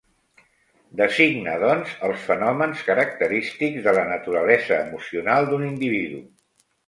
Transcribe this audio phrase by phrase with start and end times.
[1.01, 6.25] Designa, doncs, els fenòmens característics de la naturalesa emocional d'un individu.